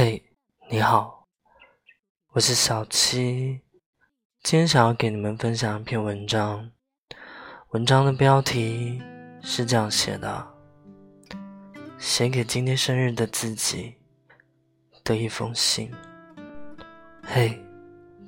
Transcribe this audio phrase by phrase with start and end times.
[0.00, 0.22] 嘿，
[0.70, 1.26] 你好，
[2.30, 3.60] 我是小七。
[4.44, 6.70] 今天想要给你们分享一篇文章，
[7.70, 9.02] 文章的标题
[9.42, 10.54] 是这样写的：
[11.98, 13.96] 写给今天生日的自己
[15.02, 15.90] 的一封信。
[17.24, 17.60] 嘿，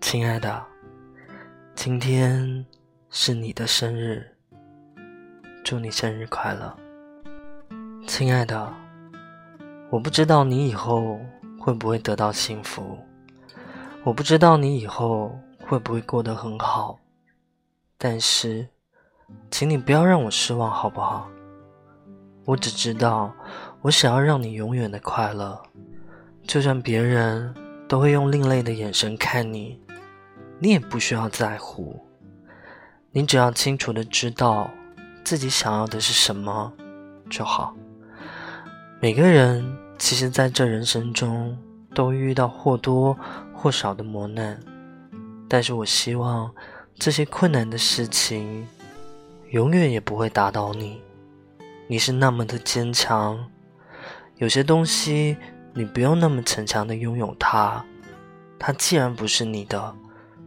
[0.00, 0.66] 亲爱的，
[1.77, 2.66] 今天
[3.11, 4.29] 是你的生日，
[5.62, 6.77] 祝你生日快乐。
[8.09, 8.75] 亲爱的，
[9.89, 11.21] 我不知道你以后。
[11.61, 12.98] 会不会得到幸福？
[14.02, 16.98] 我不知道你以后会不会过得很好，
[17.98, 18.66] 但是，
[19.50, 21.28] 请你不要让我失望，好不好？
[22.46, 23.30] 我只知道，
[23.83, 25.60] 我想要让你永远的快乐，
[26.45, 27.55] 就算别人
[27.86, 29.78] 都会用另类的眼神看你，
[30.58, 32.02] 你也不需要在乎。
[33.12, 34.70] 你只要清楚的知道
[35.22, 36.72] 自己想要的是什么
[37.28, 37.77] 就好。
[38.98, 39.80] 每个人。
[40.00, 41.56] 其实，在这人生中，
[41.95, 43.14] 都遇到或多
[43.54, 44.58] 或少的磨难，
[45.47, 46.50] 但是我希望
[46.94, 48.66] 这些困难的事情，
[49.50, 51.02] 永远也不会打倒你。
[51.86, 53.47] 你是那么的坚强，
[54.38, 55.36] 有些东西
[55.75, 57.84] 你不用那么逞强的拥有它，
[58.58, 59.94] 它既然不是你的，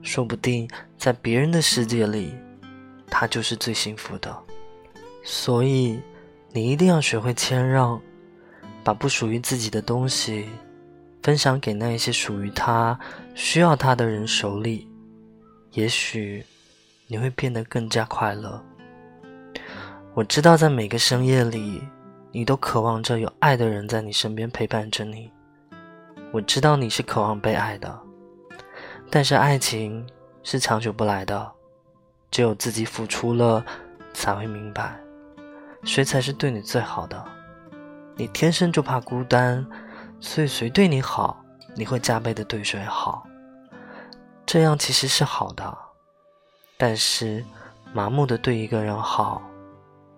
[0.02, 2.34] 说不定在别人的世界里，
[3.08, 4.36] 它就是最幸福的。
[5.24, 6.02] 所以，
[6.52, 8.02] 你一定要学会谦让。
[8.84, 10.50] 把不属于自己的东西
[11.22, 13.00] 分享给那一些属于他、
[13.34, 14.88] 需要他的人手里，
[15.72, 16.46] 也许
[17.08, 18.62] 你会变得更加快乐。
[20.14, 21.82] 我知道，在每个深夜里，
[22.32, 25.32] 你都渴望着有爱的人在你身边陪伴着你。
[26.32, 28.00] 我知道你是渴望被爱的，
[29.10, 30.06] 但是爱情
[30.44, 31.52] 是长久不来的，
[32.30, 33.64] 只有自己付出了，
[34.14, 35.00] 才会明白
[35.84, 37.24] 谁才是对你最好的。
[38.16, 39.66] 你天生就怕孤单，
[40.20, 41.44] 所以谁对你好，
[41.76, 43.26] 你会加倍的对谁好。
[44.46, 45.78] 这样其实是好的，
[46.78, 47.44] 但是
[47.92, 49.42] 麻木的对一个人好，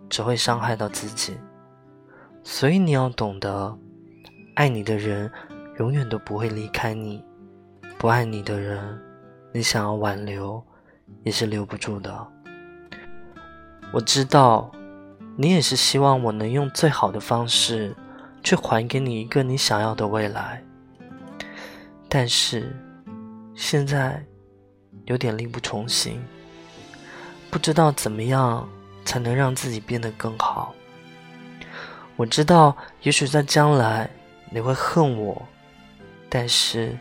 [0.09, 1.37] 只会伤害到自己。
[2.43, 3.77] 所以你要懂得，
[4.55, 5.31] 爱你的人
[5.79, 7.23] 永远都不会离开你，
[7.97, 9.01] 不爱你的人，
[9.53, 10.61] 你想要挽留，
[11.23, 12.27] 也是留不住的。
[13.93, 14.69] 我知道。
[15.37, 17.93] 你也是希望我能用最好的方式，
[18.41, 20.63] 去还给你一个你想要的未来。
[22.07, 22.73] 但是，
[23.53, 24.23] 现在
[25.03, 26.23] 有点力不从心，
[27.51, 28.65] 不知道怎么样
[29.03, 30.73] 才能让自己变得更好。
[32.15, 34.09] 我知道，也许在将来
[34.49, 35.45] 你会恨我，
[36.29, 36.97] 但是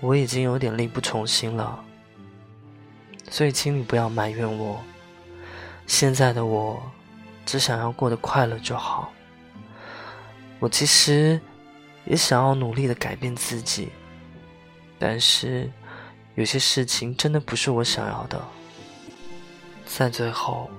[0.00, 1.82] 我已经有点力不从心了。
[3.28, 4.80] 所以，请你不要埋怨我。
[5.88, 6.80] 现在的我。
[7.52, 9.12] 只想要过得快乐就好。
[10.58, 11.38] 我其实
[12.06, 13.90] 也想要努力的改变自己，
[14.98, 15.70] 但是
[16.34, 18.42] 有些事情真的不是我想要的。
[19.84, 20.70] 在最后，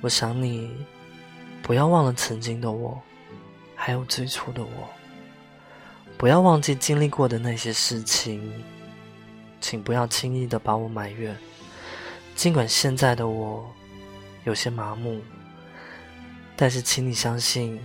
[0.00, 0.74] 我想你
[1.62, 2.98] 不要忘了曾经的我，
[3.74, 4.88] 还有最初的我。
[6.16, 8.64] 不要忘记经历过的那些事情，
[9.60, 11.36] 请不要轻易的把我埋怨。
[12.34, 13.70] 尽管现在的我。
[14.44, 15.20] 有些麻木，
[16.62, 17.84] 但是请你相信，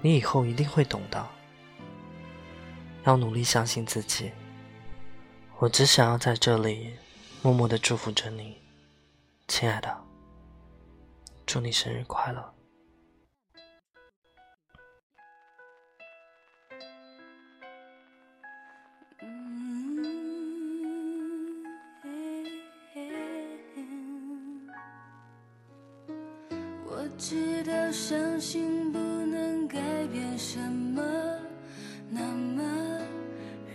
[0.00, 1.28] 你以后一定会懂的。
[3.02, 4.30] 要努力相信自己。
[5.58, 6.94] 我只想要在这里
[7.42, 8.62] 默默的祝福着你，
[9.48, 10.04] 亲爱的，
[11.46, 12.57] 祝你生日快乐。
[27.18, 29.76] 知道伤心不能改
[30.12, 31.02] 变什么，
[32.08, 32.62] 那么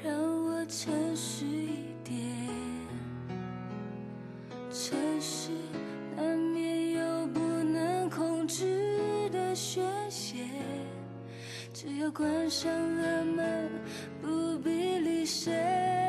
[0.02, 0.14] 让
[0.46, 2.18] 我诚实一点。
[4.72, 5.50] 城市
[6.16, 10.38] 难免有不能控制的宣泄，
[11.74, 13.70] 只要关上了门，
[14.22, 16.03] 不必理谁。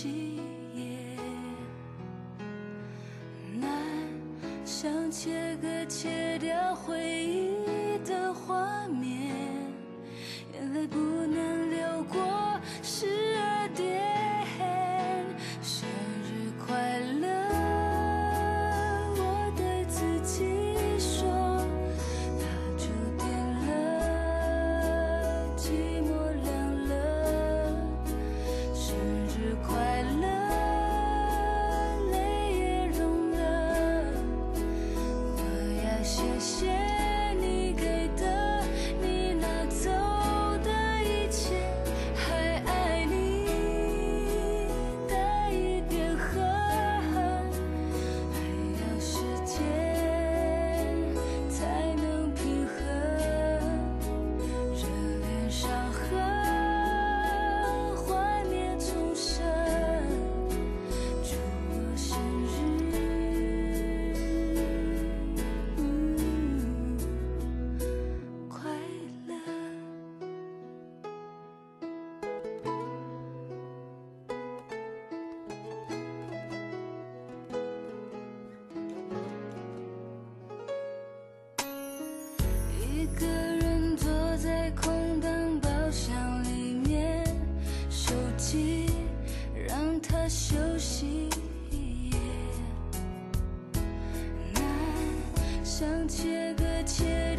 [0.00, 0.36] 今
[0.76, 1.16] 夜，
[3.60, 3.68] 难
[4.64, 7.37] 想切割切掉回忆。
[90.08, 91.28] 他休息
[91.70, 92.18] 一夜。
[94.54, 94.62] 难
[95.62, 97.37] 想切割切